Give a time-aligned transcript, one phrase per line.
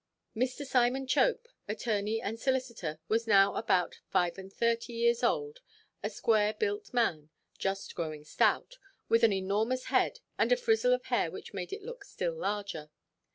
[0.35, 0.65] Mr.
[0.65, 5.59] Simon Chope, attorney and solicitor, was now about five–and–thirty years old,
[6.01, 8.77] a square–built man, just growing stout,
[9.09, 12.89] with an enormous head, and a frizzle of hair which made it look still larger.